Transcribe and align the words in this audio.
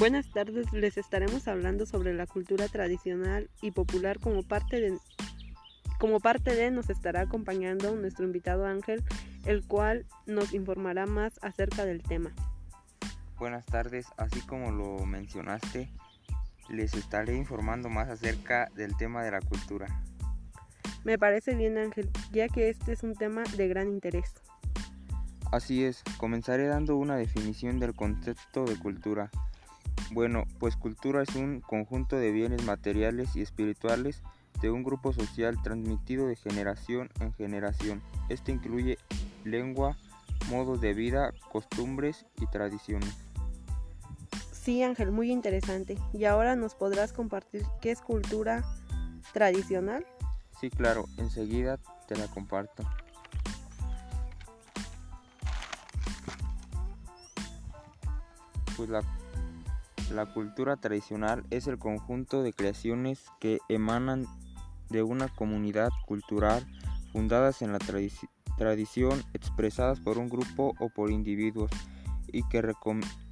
Buenas 0.00 0.30
tardes, 0.30 0.72
les 0.72 0.96
estaremos 0.96 1.46
hablando 1.46 1.84
sobre 1.84 2.14
la 2.14 2.26
cultura 2.26 2.68
tradicional 2.68 3.50
y 3.60 3.72
popular 3.72 4.18
como 4.18 4.42
parte 4.42 4.80
de 4.80 4.96
como 5.98 6.20
parte 6.20 6.54
de 6.54 6.70
nos 6.70 6.88
estará 6.88 7.20
acompañando 7.20 7.94
nuestro 7.94 8.24
invitado 8.24 8.64
Ángel, 8.64 9.04
el 9.44 9.62
cual 9.62 10.06
nos 10.24 10.54
informará 10.54 11.04
más 11.04 11.38
acerca 11.42 11.84
del 11.84 12.02
tema. 12.02 12.30
Buenas 13.38 13.66
tardes, 13.66 14.06
así 14.16 14.40
como 14.40 14.70
lo 14.70 15.04
mencionaste, 15.04 15.90
les 16.70 16.94
estaré 16.94 17.36
informando 17.36 17.90
más 17.90 18.08
acerca 18.08 18.70
del 18.74 18.96
tema 18.96 19.22
de 19.22 19.32
la 19.32 19.42
cultura. 19.42 19.86
Me 21.04 21.18
parece 21.18 21.54
bien 21.54 21.76
Ángel, 21.76 22.08
ya 22.32 22.48
que 22.48 22.70
este 22.70 22.92
es 22.94 23.02
un 23.02 23.14
tema 23.14 23.42
de 23.54 23.68
gran 23.68 23.90
interés. 23.90 24.32
Así 25.52 25.84
es, 25.84 26.02
comenzaré 26.16 26.68
dando 26.68 26.96
una 26.96 27.16
definición 27.16 27.78
del 27.78 27.94
concepto 27.94 28.64
de 28.64 28.78
cultura. 28.78 29.30
Bueno, 30.12 30.44
pues 30.58 30.76
cultura 30.76 31.22
es 31.22 31.34
un 31.36 31.60
conjunto 31.60 32.16
de 32.16 32.32
bienes 32.32 32.64
materiales 32.64 33.36
y 33.36 33.42
espirituales 33.42 34.22
de 34.60 34.70
un 34.70 34.82
grupo 34.82 35.12
social 35.12 35.56
transmitido 35.62 36.26
de 36.26 36.36
generación 36.36 37.10
en 37.20 37.32
generación. 37.32 38.02
Este 38.28 38.52
incluye 38.52 38.98
lengua, 39.44 39.96
modos 40.50 40.80
de 40.80 40.94
vida, 40.94 41.32
costumbres 41.50 42.26
y 42.40 42.46
tradiciones. 42.46 43.16
Sí, 44.52 44.82
Ángel, 44.82 45.10
muy 45.10 45.32
interesante. 45.32 45.96
¿Y 46.12 46.24
ahora 46.26 46.56
nos 46.56 46.74
podrás 46.74 47.12
compartir 47.12 47.64
qué 47.80 47.90
es 47.90 48.00
cultura 48.02 48.64
tradicional? 49.32 50.04
Sí, 50.60 50.68
claro, 50.68 51.06
enseguida 51.16 51.78
te 52.06 52.16
la 52.16 52.26
comparto. 52.26 52.82
Pues 58.76 58.90
la 58.90 59.02
la 60.10 60.26
cultura 60.26 60.76
tradicional 60.76 61.44
es 61.50 61.66
el 61.66 61.78
conjunto 61.78 62.42
de 62.42 62.52
creaciones 62.52 63.24
que 63.40 63.58
emanan 63.68 64.26
de 64.88 65.02
una 65.02 65.28
comunidad 65.28 65.90
cultural 66.06 66.66
fundadas 67.12 67.62
en 67.62 67.72
la 67.72 67.78
tradición, 67.78 69.22
expresadas 69.32 70.00
por 70.00 70.18
un 70.18 70.28
grupo 70.28 70.74
o 70.78 70.90
por 70.90 71.10
individuos 71.10 71.70
y 72.28 72.42
que 72.48 72.62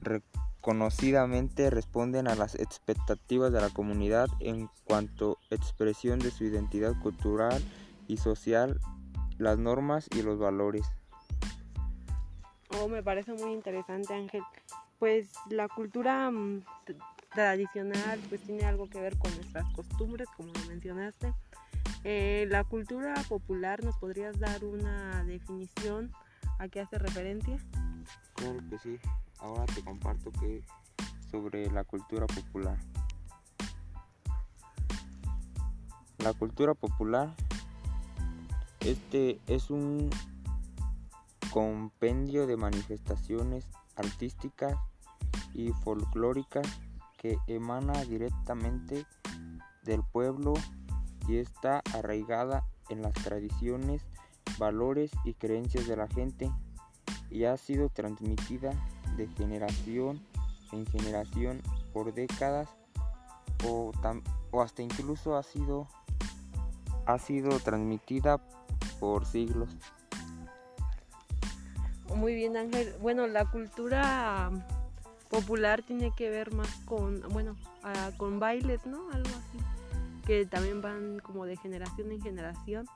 reconocidamente 0.00 1.70
responden 1.70 2.28
a 2.28 2.34
las 2.34 2.54
expectativas 2.54 3.52
de 3.52 3.60
la 3.60 3.70
comunidad 3.70 4.28
en 4.40 4.68
cuanto 4.84 5.38
expresión 5.50 6.18
de 6.18 6.30
su 6.30 6.44
identidad 6.44 6.94
cultural 7.00 7.62
y 8.06 8.18
social, 8.18 8.78
las 9.38 9.58
normas 9.58 10.08
y 10.14 10.22
los 10.22 10.38
valores. 10.38 10.86
Oh, 12.78 12.88
me 12.88 13.02
parece 13.02 13.32
muy 13.32 13.52
interesante, 13.52 14.14
Ángel 14.14 14.42
pues 14.98 15.28
la 15.50 15.68
cultura 15.68 16.30
mm, 16.30 16.62
tradicional 17.34 18.20
pues 18.28 18.40
tiene 18.42 18.64
algo 18.64 18.88
que 18.88 19.00
ver 19.00 19.16
con 19.18 19.34
nuestras 19.34 19.64
costumbres, 19.74 20.28
como 20.36 20.52
lo 20.52 20.64
mencionaste. 20.68 21.32
Eh, 22.04 22.46
la 22.48 22.64
cultura 22.64 23.14
popular, 23.28 23.82
¿nos 23.84 23.96
podrías 23.98 24.38
dar 24.38 24.64
una 24.64 25.24
definición 25.24 26.12
a 26.58 26.68
qué 26.68 26.80
hace 26.80 26.98
referencia? 26.98 27.58
Claro 28.34 28.58
que 28.70 28.78
sí. 28.78 28.98
Ahora 29.38 29.66
te 29.66 29.82
comparto 29.82 30.30
que 30.32 30.62
sobre 31.30 31.70
la 31.70 31.84
cultura 31.84 32.26
popular. 32.26 32.78
La 36.18 36.32
cultura 36.32 36.74
popular 36.74 37.34
este 38.80 39.40
es 39.48 39.70
un 39.70 40.10
compendio 41.50 42.46
de 42.46 42.56
manifestaciones 42.56 43.64
artística 43.96 44.80
y 45.54 45.72
folclórica 45.72 46.62
que 47.16 47.38
emana 47.46 47.92
directamente 48.04 49.06
del 49.84 50.02
pueblo 50.02 50.54
y 51.28 51.38
está 51.38 51.82
arraigada 51.94 52.64
en 52.88 53.02
las 53.02 53.14
tradiciones, 53.14 54.06
valores 54.58 55.10
y 55.24 55.34
creencias 55.34 55.86
de 55.86 55.96
la 55.96 56.08
gente 56.08 56.50
y 57.30 57.44
ha 57.44 57.56
sido 57.56 57.88
transmitida 57.88 58.70
de 59.16 59.26
generación 59.28 60.22
en 60.72 60.86
generación 60.86 61.62
por 61.92 62.12
décadas 62.12 62.68
o, 63.64 63.92
o 64.50 64.62
hasta 64.62 64.82
incluso 64.82 65.36
ha 65.36 65.42
sido, 65.42 65.88
ha 67.06 67.18
sido 67.18 67.58
transmitida 67.60 68.40
por 69.00 69.24
siglos. 69.24 69.76
Muy 72.16 72.34
bien, 72.34 72.56
Ángel. 72.56 72.94
Bueno, 73.02 73.26
la 73.26 73.44
cultura 73.44 74.50
popular 75.28 75.82
tiene 75.82 76.12
que 76.16 76.30
ver 76.30 76.50
más 76.54 76.68
con, 76.86 77.20
bueno, 77.30 77.56
con 78.16 78.40
bailes, 78.40 78.86
¿no? 78.86 79.10
Algo 79.10 79.28
así. 79.28 79.58
Que 80.26 80.46
también 80.46 80.80
van 80.80 81.18
como 81.18 81.44
de 81.44 81.58
generación 81.58 82.10
en 82.10 82.22
generación. 82.22 82.86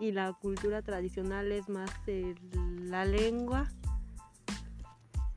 Y 0.00 0.10
la 0.10 0.32
cultura 0.32 0.82
tradicional 0.82 1.52
es 1.52 1.68
más 1.68 1.88
la 2.04 3.04
lengua. 3.04 3.68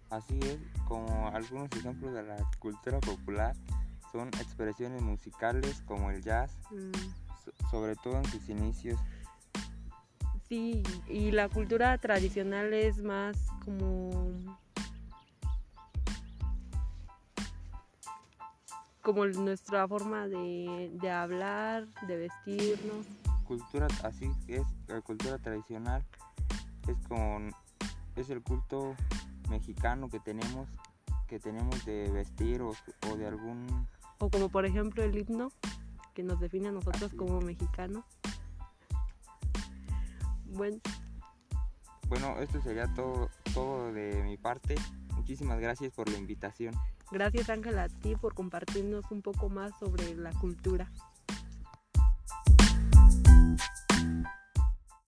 Así 0.09 0.39
es, 0.41 0.57
como 0.87 1.29
algunos 1.29 1.69
ejemplos 1.73 2.11
de 2.13 2.23
la 2.23 2.37
cultura 2.57 2.99
popular 2.99 3.55
son 4.11 4.29
expresiones 4.29 5.03
musicales 5.03 5.83
como 5.85 6.09
el 6.09 6.23
jazz, 6.23 6.57
mm. 6.71 7.69
sobre 7.69 7.95
todo 7.95 8.17
en 8.17 8.25
sus 8.25 8.49
inicios 8.49 8.99
Sí, 10.49 10.81
y 11.07 11.29
la 11.29 11.47
cultura 11.47 11.95
tradicional 11.99 12.73
es 12.73 13.03
más 13.03 13.37
como 13.63 14.33
como 19.03 19.27
nuestra 19.27 19.87
forma 19.87 20.27
de, 20.27 21.11
hablar, 21.11 21.87
de 22.07 22.17
vestirnos. 22.17 23.05
Cultura, 23.47 23.87
así 24.03 24.31
es, 24.47 24.63
la 24.87 25.01
cultura 25.01 25.37
tradicional 25.37 26.03
es 26.87 26.97
como 27.07 27.49
es 28.15 28.29
el 28.31 28.41
culto 28.41 28.95
mexicano 29.49 30.09
que 30.09 30.19
tenemos, 30.19 30.67
que 31.27 31.39
tenemos 31.39 31.85
de 31.85 32.09
vestir 32.09 32.63
o, 32.63 32.73
de 33.15 33.27
algún 33.27 33.87
o 34.17 34.29
como 34.29 34.49
por 34.49 34.65
ejemplo 34.65 35.03
el 35.03 35.15
himno 35.15 35.51
que 36.15 36.23
nos 36.23 36.39
define 36.39 36.69
a 36.69 36.71
nosotros 36.71 37.13
como 37.13 37.39
mexicanos. 37.39 38.03
Bueno. 40.51 40.77
Bueno, 42.07 42.39
esto 42.39 42.61
sería 42.61 42.91
todo, 42.95 43.29
todo 43.53 43.93
de 43.93 44.23
mi 44.23 44.37
parte. 44.37 44.75
Muchísimas 45.15 45.59
gracias 45.59 45.93
por 45.93 46.09
la 46.09 46.17
invitación. 46.17 46.73
Gracias 47.11 47.49
Ángela 47.49 47.83
a 47.83 47.89
ti 47.89 48.15
por 48.15 48.33
compartirnos 48.33 49.11
un 49.11 49.21
poco 49.21 49.49
más 49.49 49.71
sobre 49.79 50.15
la 50.15 50.31
cultura. 50.33 50.91